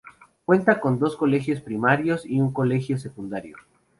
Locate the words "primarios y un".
1.61-2.51